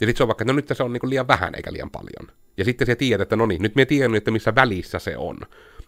[0.00, 1.90] Ja sitten se on vaikka, että no nyt se on niin liian vähän eikä liian
[1.90, 2.36] paljon.
[2.56, 5.38] Ja sitten sä tiedät, että no niin, nyt me tiedän, että missä välissä se on.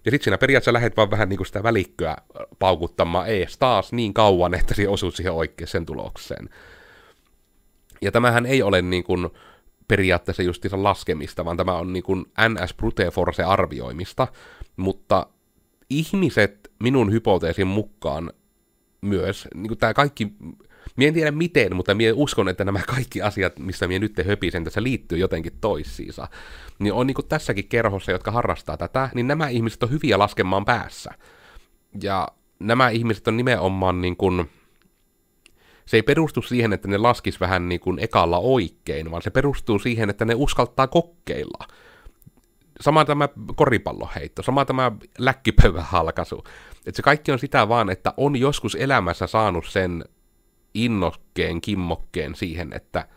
[0.05, 2.16] Ja sitten siinä periaatteessa lähdet vaan vähän niin kuin sitä välikköä
[2.59, 6.49] paukuttamaan ees taas niin kauan, että se osuu siihen oikeaan tulokseen.
[8.03, 9.29] Ja tämähän ei ole niin kuin
[9.88, 14.29] periaatteessa justiinsa laskemista, vaan tämä on niin kuin NS brute force arvioimista,
[14.77, 15.27] mutta
[15.90, 18.33] ihmiset minun hypoteesin mukaan
[19.01, 20.33] myös, niin kuin tämä kaikki
[20.96, 24.64] Mie en tiedä miten, mutta mie uskon, että nämä kaikki asiat, mistä mie nyt höpisen,
[24.64, 26.29] tässä liittyy jotenkin toisiinsa.
[26.79, 31.11] Niin on niin tässäkin kerhossa, jotka harrastaa tätä, niin nämä ihmiset on hyviä laskemaan päässä.
[32.03, 34.51] Ja nämä ihmiset on nimenomaan niin kuin,
[35.87, 39.79] se ei perustu siihen, että ne laskis vähän niin kuin ekalla oikein, vaan se perustuu
[39.79, 41.66] siihen, että ne uskaltaa kokeilla.
[42.81, 45.87] Sama tämä koripalloheitto, sama tämä läkkipöydän
[46.87, 50.05] Että se kaikki on sitä vaan, että on joskus elämässä saanut sen
[50.84, 53.08] innokkeen, kimmokkeen siihen, että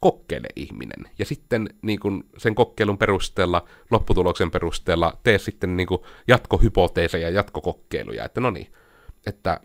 [0.00, 1.12] kokeile ihminen.
[1.18, 7.34] Ja sitten niin kuin sen kokeilun perusteella, lopputuloksen perusteella, tee sitten niin kuin jatkohypoteeseja ja
[7.34, 8.24] jatkokokeiluja.
[8.24, 8.72] Että no niin,
[9.26, 9.60] että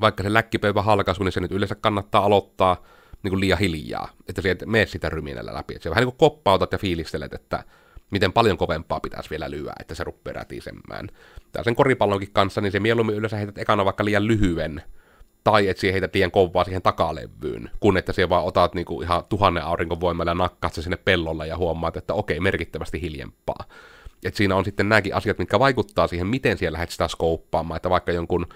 [0.00, 2.84] vaikka se läkkipöyvä halkaisu, niin se nyt yleensä kannattaa aloittaa
[3.22, 5.74] niin kuin liian hiljaa, että sieltä mene sitä ryminällä läpi.
[5.74, 7.64] Että se vähän niin kuin koppautat ja fiilistelet, että
[8.10, 11.08] miten paljon kovempaa pitäisi vielä lyödä, että se rupeaa rätisemään.
[11.52, 14.82] Tää sen koripallonkin kanssa, niin se mieluummin yleensä heität ekana vaikka liian lyhyen
[15.44, 19.24] tai että siihen heität liian kovaa siihen takalevyyn, kun että siellä vaan otat niinku ihan
[19.28, 23.64] tuhannen aurinkovoimalla ja nakkaat se sinne pellolle ja huomaat, että okei, merkittävästi hiljempaa.
[24.24, 27.90] Et siinä on sitten nämäkin asiat, mitkä vaikuttaa siihen, miten siellä lähdet sitä skouppaamaan, että
[27.90, 28.46] vaikka jonkun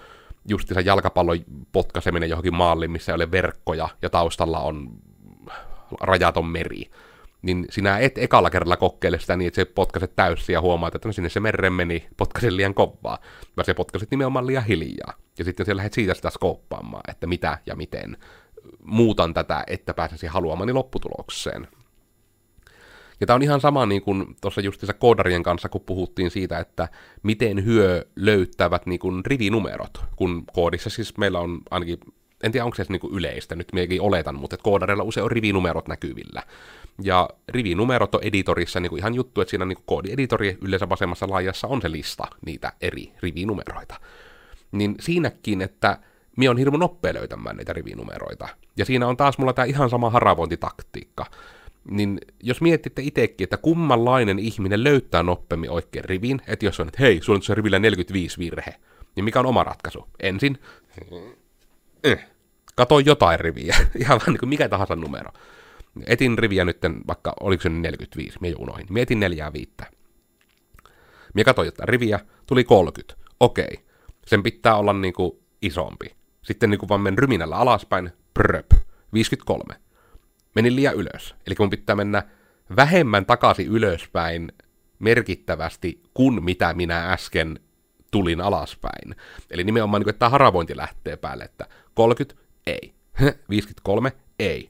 [0.47, 1.37] justiinsa jalkapallon
[1.71, 4.89] potkaiseminen johonkin maaliin, missä ei ole verkkoja ja taustalla on
[6.01, 6.91] rajaton meri,
[7.47, 11.07] niin sinä et ekalla kerralla kokeile sitä niin, että se potkaset täysin ja huomaat, että
[11.07, 13.17] no sinne se merre meni, potkasen liian kovaa,
[13.57, 15.13] vaan se potkaset nimenomaan liian hiljaa.
[15.39, 18.17] Ja sitten se lähdet siitä sitä skouppaamaan, että mitä ja miten
[18.83, 21.67] muutan tätä, että pääsisi haluamani lopputulokseen.
[23.19, 26.87] Ja tämä on ihan sama niin kuin tuossa justiinsa koodarien kanssa, kun puhuttiin siitä, että
[27.23, 31.99] miten hyö löytävät niin kuin rivinumerot, kun koodissa siis meillä on ainakin,
[32.43, 35.87] en tiedä onko se niin kuin yleistä, nyt minäkin oletan, mutta koodareilla usein on rivinumerot
[35.87, 36.43] näkyvillä.
[37.03, 41.29] Ja rivinumerot on editorissa niin kuin ihan juttu, että siinä niin kuin koodieditori yleensä vasemmassa
[41.29, 43.95] laajassa on se lista niitä eri rivinumeroita.
[44.71, 45.97] Niin siinäkin, että
[46.37, 48.47] minä on hirmu nopea löytämään niitä rivinumeroita.
[48.77, 51.25] Ja siinä on taas mulla tämä ihan sama haravointitaktiikka.
[51.91, 57.03] Niin jos mietitte itsekin, että kummanlainen ihminen löytää nopeammin oikein rivin, että jos on, että
[57.03, 58.75] hei, sulla on se rivillä 45 virhe,
[59.15, 60.07] niin mikä on oma ratkaisu?
[60.19, 60.57] Ensin,
[62.11, 62.25] eh,
[62.75, 65.31] kato jotain riviä, ihan niin kuin mikä tahansa numero.
[66.07, 68.85] Etin riviä nyt, vaikka oliko se 45, minä unohin.
[68.89, 69.85] Mietin neljää viittä.
[71.33, 73.15] Minä katsoin jotain riviä, tuli 30.
[73.39, 73.85] Okei,
[74.25, 76.15] sen pitää olla niinku isompi.
[76.41, 78.71] Sitten niinku vaan menen ryminällä alaspäin, pröp,
[79.13, 79.63] 53.
[80.55, 81.35] Menin liian ylös.
[81.47, 82.23] Eli mun pitää mennä
[82.75, 84.51] vähemmän takaisin ylöspäin
[84.99, 87.59] merkittävästi kuin mitä minä äsken
[88.11, 89.15] tulin alaspäin.
[89.51, 92.93] Eli nimenomaan, niin että tämä haravointi lähtee päälle, että 30, ei.
[93.49, 94.69] 53, ei.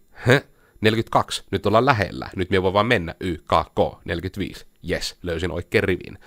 [0.82, 5.52] 42, nyt ollaan lähellä, nyt me voi vaan mennä, Y, K, K, 45, yes, löysin
[5.52, 6.19] oikein rivin.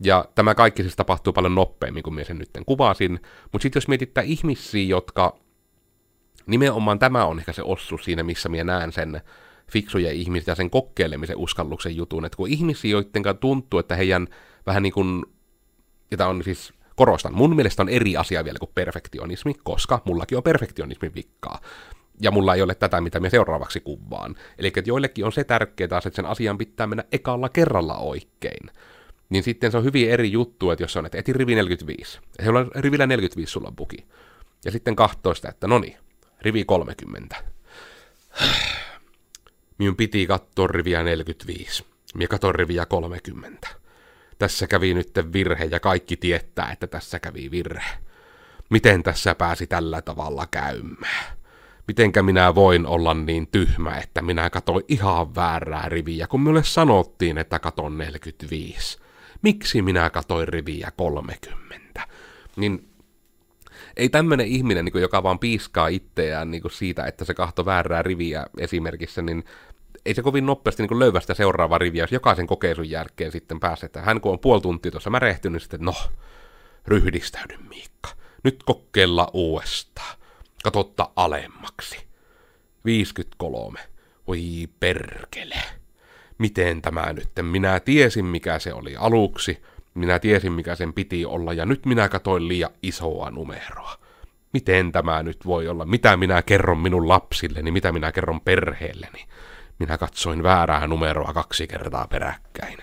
[0.00, 3.20] Ja tämä kaikki siis tapahtuu paljon nopeammin kuin minä sen nyt kuvasin,
[3.52, 5.36] mutta sitten jos mietittää ihmisiä, jotka,
[6.46, 9.20] nimenomaan tämä on ehkä se ossu siinä, missä minä näen sen
[9.70, 14.28] fiksuja ihmisiä ja sen kokeilemisen uskalluksen jutun, että kun ihmisiä, joiden tuntuu, että heidän
[14.66, 15.24] vähän niin kuin,
[16.10, 20.38] ja tämä on siis korostan, mun mielestä on eri asia vielä kuin perfektionismi, koska mullakin
[20.38, 21.60] on perfektionismin vikkaa
[22.20, 24.34] ja mulla ei ole tätä, mitä me seuraavaksi kuvaan.
[24.58, 28.70] Eli että joillekin on se tärkeää taas, että sen asian pitää mennä ekalla kerralla oikein.
[29.28, 32.20] Niin sitten se on hyvin eri juttu, että jos on, että eti rivi 45.
[32.42, 33.96] Se on rivillä 45 sulla on buki.
[34.64, 35.96] Ja sitten kahtoista, että no niin,
[36.40, 37.36] rivi 30.
[39.78, 41.84] Minun piti katsoa riviä 45.
[42.14, 43.68] Minä katsoin riviä 30.
[44.38, 47.90] Tässä kävi nyt virhe ja kaikki tietää, että tässä kävi virhe.
[48.70, 51.36] Miten tässä pääsi tällä tavalla käymään?
[51.88, 57.38] Mitenkä minä voin olla niin tyhmä, että minä katoin ihan väärää riviä, kun minulle sanottiin,
[57.38, 58.98] että katon 45.
[59.42, 62.08] Miksi minä katoin riviä 30?
[62.56, 62.88] Niin
[63.96, 68.46] ei tämmöinen ihminen, niin joka vaan piiskaa itseään niin siitä, että se kahto väärää riviä
[68.58, 69.44] esimerkissä, niin
[70.06, 73.90] ei se kovin nopeasti niin löyvä sitä seuraavaa riviä, jos jokaisen kokeisun jälkeen sitten pääsee.
[73.98, 75.94] Hän kun on puoli tuntia tuossa märehtynyt, niin sitten no,
[76.86, 78.08] ryhdistäydy Miikka.
[78.44, 80.16] Nyt kokeilla uudestaan.
[80.64, 82.06] Katotta alemmaksi.
[82.84, 83.80] 53.
[84.26, 85.62] Oi perkele.
[86.38, 87.28] Miten tämä nyt?
[87.42, 89.62] Minä tiesin, mikä se oli aluksi.
[89.94, 93.98] Minä tiesin, mikä sen piti olla, ja nyt minä katoin liian isoa numeroa.
[94.52, 95.84] Miten tämä nyt voi olla?
[95.84, 97.70] Mitä minä kerron minun lapsilleni?
[97.70, 99.24] Mitä minä kerron perheelleni?
[99.78, 102.78] Minä katsoin väärää numeroa kaksi kertaa peräkkäin.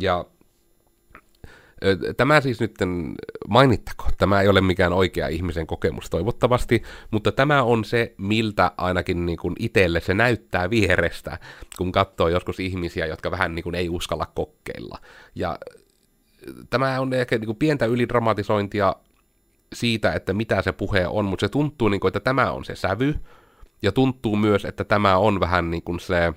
[0.00, 0.24] Ja
[2.16, 2.74] Tämä siis nyt
[3.48, 9.26] mainittako, tämä ei ole mikään oikea ihmisen kokemus toivottavasti, mutta tämä on se, miltä ainakin
[9.26, 11.38] niin kuin itselle se näyttää vierestä,
[11.78, 14.98] kun katsoo joskus ihmisiä, jotka vähän niin kuin ei uskalla kokeilla.
[15.34, 15.58] Ja
[16.70, 18.96] tämä on ehkä niin kuin pientä ylidramatisointia
[19.74, 22.74] siitä, että mitä se puhe on, mutta se tuntuu, niin kuin, että tämä on se
[22.74, 23.14] sävy,
[23.82, 26.32] ja tuntuu myös, että tämä on vähän niin kuin se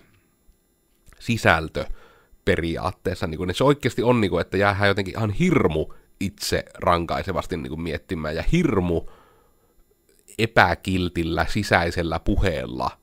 [1.19, 1.85] sisältö
[2.45, 3.27] periaatteessa.
[3.27, 5.85] Niin kuin, se oikeasti on, niin kuin, että jäähän jotenkin ihan hirmu
[6.19, 9.01] itse rankaisevasti niin kuin miettimään, ja hirmu
[10.37, 13.01] epäkiltillä sisäisellä puheella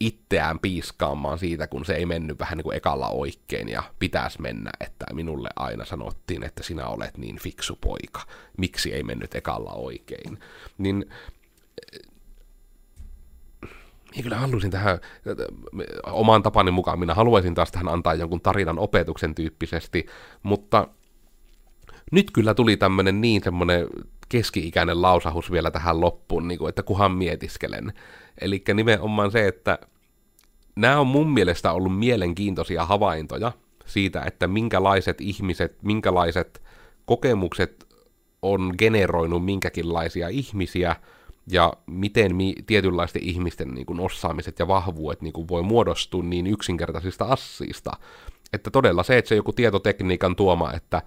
[0.00, 4.70] itseään piiskaamaan siitä, kun se ei mennyt vähän niin kuin ekalla oikein ja pitäisi mennä,
[4.80, 8.20] että minulle aina sanottiin, että sinä olet niin fiksu poika,
[8.58, 10.38] miksi ei mennyt ekalla oikein.
[10.78, 11.06] Niin
[14.14, 14.98] minä kyllä haluaisin tähän
[16.06, 20.06] oman tapani mukaan, minä haluaisin taas tähän antaa jonkun tarinan opetuksen tyyppisesti,
[20.42, 20.88] mutta
[22.12, 23.86] nyt kyllä tuli tämmöinen niin semmoinen
[24.28, 27.92] keski-ikäinen lausahus vielä tähän loppuun, niin kuin, että kuhan mietiskelen.
[28.40, 29.78] Eli nimenomaan se, että
[30.76, 33.52] nämä on mun mielestä ollut mielenkiintoisia havaintoja
[33.86, 36.62] siitä, että minkälaiset ihmiset, minkälaiset
[37.04, 37.86] kokemukset
[38.42, 40.96] on generoinut minkäkinlaisia ihmisiä,
[41.50, 46.46] ja miten mi- tietynlaisten ihmisten niin kuin, osaamiset ja vahvuudet niin kuin, voi muodostua niin
[46.46, 47.90] yksinkertaisista assiista.
[48.52, 51.02] Että todella se, että se joku tietotekniikan tuoma, että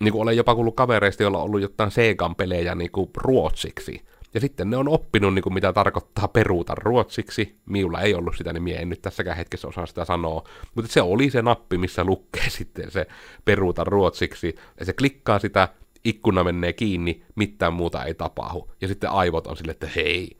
[0.00, 4.02] niin kuin olen jopa kuullut kavereista, joilla on ollut jotain Segan pelejä niin kuin, ruotsiksi.
[4.34, 7.56] Ja sitten ne on oppinut, niin kuin, mitä tarkoittaa peruuta ruotsiksi.
[7.66, 10.48] Miulla ei ollut sitä, niin mie en nyt tässäkään hetkessä osaa sitä sanoa.
[10.74, 13.06] Mutta se oli se nappi, missä lukee sitten se
[13.44, 14.54] peruuta ruotsiksi.
[14.80, 15.68] Ja se klikkaa sitä,
[16.04, 18.70] ikkuna menee kiinni, mitään muuta ei tapahdu.
[18.80, 20.38] Ja sitten aivot on sille, että hei,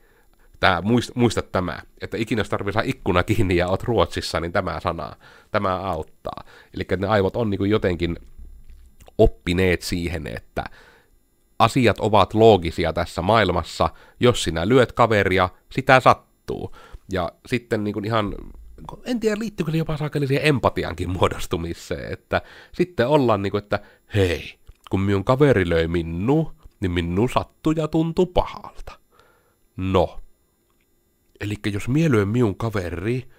[0.59, 4.51] tää, muist, muista tämä, että ikinä jos tarvitsee saa ikkuna kiinni ja oot Ruotsissa, niin
[4.51, 5.15] tämä sana,
[5.51, 6.43] tämä auttaa.
[6.73, 8.17] Eli ne aivot on niin jotenkin
[9.17, 10.63] oppineet siihen, että
[11.59, 16.75] asiat ovat loogisia tässä maailmassa, jos sinä lyöt kaveria, sitä sattuu.
[17.11, 18.35] Ja sitten niin kuin ihan,
[19.05, 22.41] en tiedä liittyykö se jopa saakeli siihen empatiankin muodostumiseen, että
[22.73, 23.79] sitten ollaan niin kuin, että
[24.15, 24.59] hei,
[24.91, 28.99] kun minun kaveri löi minnu, niin minun sattui ja tuntui pahalta.
[29.77, 30.19] No.
[31.39, 33.29] Eli jos mie lyön minun kaveri,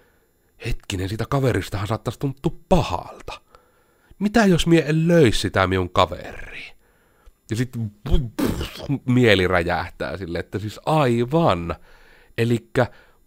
[0.66, 3.40] hetkinen, sitä kaveristahan saattaisi tuntua pahalta.
[4.18, 6.62] Mitä jos mie en löisi sitä minun kaveri?
[7.50, 7.92] Ja sitten
[9.06, 11.74] mieli räjähtää sille, että siis aivan.
[12.38, 12.70] Eli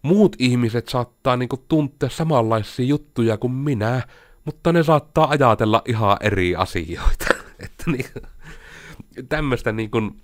[0.02, 4.02] muut ihmiset saattaa niinku tuntea samanlaisia juttuja kuin minä,
[4.44, 7.35] mutta ne saattaa ajatella ihan eri asioita.
[7.64, 8.06] että niin,
[9.28, 10.22] tämmöistä niin kuin,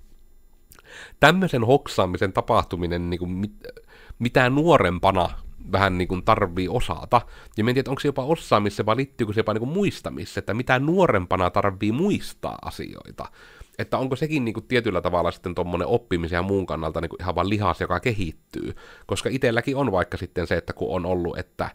[1.21, 3.53] tämmöisen hoksaamisen tapahtuminen niin kuin mit,
[4.18, 5.29] mitä nuorempana
[5.73, 7.21] vähän niin kuin tarvii osata.
[7.57, 10.79] Ja en tiedä, onko se jopa osaamissa vai liittyykö se jopa niin muistamissa, että mitä
[10.79, 13.25] nuorempana tarvii muistaa asioita.
[13.79, 17.23] Että onko sekin niin kuin tietyllä tavalla sitten tuommoinen oppimisen ja muun kannalta niin kuin
[17.23, 18.75] ihan vaan lihas, joka kehittyy.
[19.07, 21.71] Koska itselläkin on vaikka sitten se, että kun on ollut, että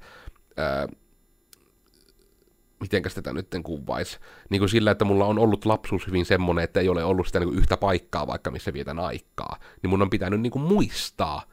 [2.80, 6.80] mitenkäs tätä nyt kuvaisi, niin kuin sillä, että mulla on ollut lapsuus hyvin semmoinen, että
[6.80, 10.10] ei ole ollut sitä niin kuin yhtä paikkaa vaikka missä vietän aikaa, niin mun on
[10.10, 11.44] pitänyt niin kuin muistaa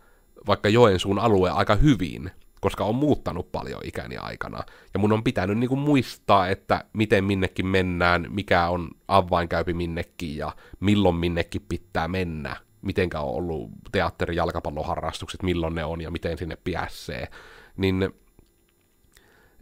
[0.46, 4.62] vaikka Joensuun alue aika hyvin, koska on muuttanut paljon ikäni aikana.
[4.94, 10.36] Ja mun on pitänyt niin kuin muistaa, että miten minnekin mennään, mikä on avainkäypi minnekin
[10.36, 12.56] ja milloin minnekin pitää mennä.
[12.82, 17.28] Mitenkä on ollut teatteri- jalkapalloharrastukset, milloin ne on ja miten sinne pääsee.
[17.76, 18.14] Niin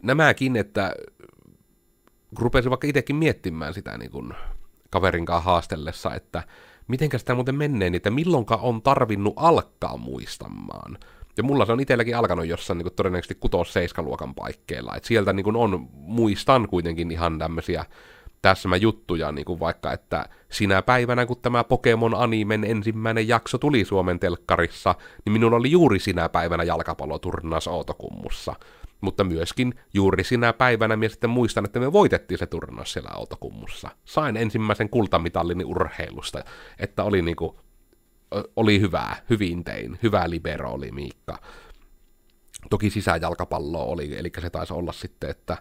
[0.03, 0.93] nämäkin, että
[2.39, 4.33] rupesin vaikka itsekin miettimään sitä niin kuin
[4.89, 6.43] kaverinkaan haastellessa, että
[6.87, 10.97] mitenkä sitä muuten menee, että milloinka on tarvinnut alkaa muistamaan.
[11.37, 13.39] Ja mulla se on itselläkin alkanut jossain niin kuin todennäköisesti
[14.01, 14.95] 6-7 luokan paikkeilla.
[14.95, 17.85] Et sieltä niin kuin on, muistan kuitenkin ihan tämmöisiä
[18.41, 23.85] täsmä juttuja, niin kuin vaikka, että sinä päivänä, kun tämä Pokemon Animen ensimmäinen jakso tuli
[23.85, 28.55] Suomen telkkarissa, niin minulla oli juuri sinä päivänä jalkapalloturnaus Outokummussa.
[29.03, 33.89] Mutta myöskin juuri sinä päivänä minä sitten muistan, että me voitettiin se turnaus siellä Outokummussa.
[34.05, 36.43] Sain ensimmäisen kultamitallini urheilusta,
[36.79, 37.59] että oli niinku,
[38.55, 41.39] oli hyvää, hyvin tein, hyvä libero oli Miikka.
[42.69, 45.57] Toki sisäjalkapallo oli, eli se taisi olla sitten, että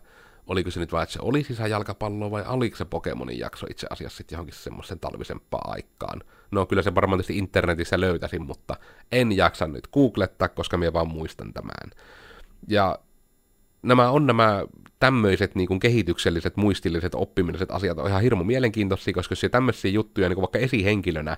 [0.46, 4.16] oliko se nyt vai, että se oli sisäjalkapallo vai oliko se Pokemonin jakso itse asiassa
[4.16, 6.20] sitten johonkin semmoisen talvisempaan aikaan.
[6.50, 8.76] No kyllä se varmaan tietysti internetissä löytäisin, mutta
[9.12, 11.90] en jaksa nyt googlettaa, koska minä vaan muistan tämän.
[12.68, 12.98] Ja
[13.82, 14.64] nämä on nämä
[15.00, 20.28] tämmöiset niin kuin kehitykselliset, muistilliset, oppimilliset asiat on ihan hirmu mielenkiintoisia, koska se tämmöisiä juttuja
[20.28, 21.36] niin kuin vaikka esihenkilönä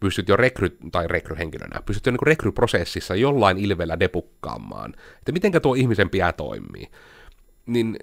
[0.00, 5.60] pystyt jo rekry, tai rekryhenkilönä, pystyt jo niin kuin rekryprosessissa jollain ilvellä depukkaamaan, että mitenkä
[5.60, 6.88] tuo ihmisen pää toimii.
[7.66, 7.96] Niin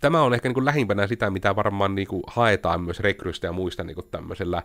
[0.00, 3.52] tämä on ehkä niin kuin lähimpänä sitä, mitä varmaan niin kuin haetaan myös rekrystä ja
[3.52, 4.62] muista niin kuin tämmöisellä,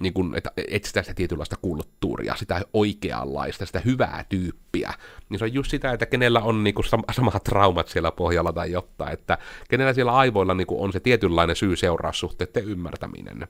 [0.00, 4.92] niin kuin, että etsitään sitä tietynlaista kulttuuria, sitä oikeanlaista, sitä hyvää tyyppiä.
[5.28, 8.72] Niin se on just sitä, että kenellä on niin kuin samat traumat siellä pohjalla tai
[8.72, 9.38] jotain, että
[9.68, 13.48] kenellä siellä aivoilla niin kuin on se tietynlainen syy-seuraussuhteiden ymmärtäminen.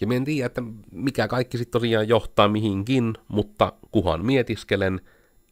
[0.00, 5.00] Ja mä en tiedä, että mikä kaikki sitten tosiaan johtaa mihinkin, mutta kuhan mietiskelen,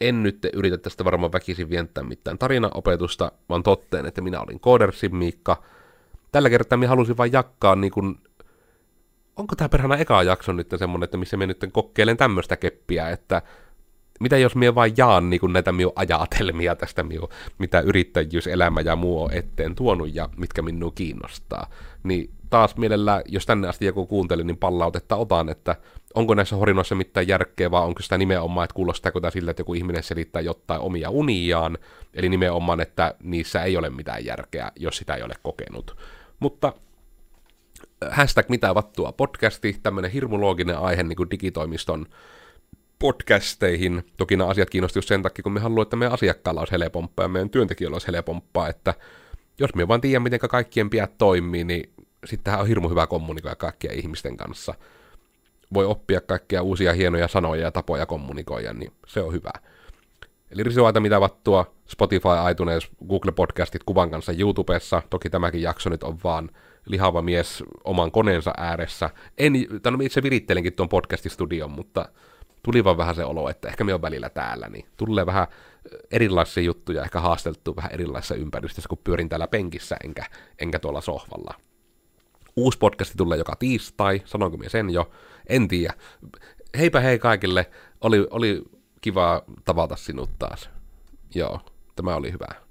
[0.01, 5.17] en nyt yritä tästä varmaan väkisin vienttää mitään tarinaopetusta, vaan totteen, että minä olin Koodersin
[5.17, 5.63] Miikka.
[6.33, 8.19] Tällä kertaa minä halusin vain jakkaa niin kuin,
[9.37, 13.43] onko tämä perhana eka jakso nyt semmonen, että missä minä nyt kokeilen tämmöistä keppiä, että
[14.21, 17.29] mitä jos minä vain jaan niin kuin näitä minun ajatelmia tästä minun,
[17.59, 21.71] mitä yrittäjyys, elämä ja muu on eteen tuonut ja mitkä minua kiinnostaa.
[22.03, 25.77] Niin taas mielellä, jos tänne asti joku kuunteli, niin palautetta otan, että
[26.15, 29.75] onko näissä horinoissa mitään järkeä, vai onko sitä nimenomaan, että kuulostaako tämä sillä, että joku
[29.75, 31.79] ihminen selittää jotain omia uniaan,
[32.15, 35.97] eli nimenomaan, että niissä ei ole mitään järkeä, jos sitä ei ole kokenut.
[36.41, 36.73] Mutta
[38.05, 42.07] äh, hashtag mitä vattua podcasti, tämmöinen hirmulooginen aihe niin kuin digitoimiston
[43.01, 44.05] podcasteihin.
[44.17, 47.29] Toki nämä asiat kiinnostivat sen takia, kun me haluamme, että meidän asiakkaalla olisi helpompaa ja
[47.29, 48.95] meidän työntekijöillä olisi helpompaa, että
[49.59, 51.93] jos me vaan tiedän, miten kaikkien piät toimii, niin
[52.25, 54.75] sittenhän on hirmu hyvä kommunikoida kaikkien ihmisten kanssa.
[55.75, 59.53] Voi oppia kaikkia uusia hienoja sanoja ja tapoja kommunikoida, niin se on hyvä.
[60.51, 65.03] Eli risuaita mitä vattua, Spotify, iTunes, Google Podcastit kuvan kanssa YouTubessa.
[65.11, 66.51] Toki tämäkin jakso nyt on vaan
[66.87, 69.11] lihava mies oman koneensa ääressä.
[69.39, 72.09] En, tai no itse virittelinkin tuon podcastistudion, mutta
[72.63, 75.47] tuli vaan vähän se olo, että ehkä me on välillä täällä, niin tulee vähän
[76.11, 80.25] erilaisia juttuja, ehkä haasteltu vähän erilaisissa ympäristöissä, kun pyörin täällä penkissä, enkä,
[80.59, 81.55] enkä tuolla sohvalla.
[82.57, 85.11] Uusi podcasti tulee joka tiistai, sanonko minä sen jo,
[85.49, 85.95] en tiedä.
[86.79, 87.71] Heipä hei kaikille,
[88.01, 88.63] oli, oli
[89.01, 90.71] kiva tavata sinut taas.
[91.35, 91.61] Joo,
[91.97, 92.70] tämä oli hyvä.